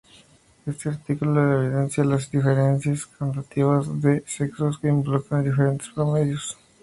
[0.65, 6.57] Este artículo evidencia las diferencias cuantitativas entre sexos que involucran diferentes promedios.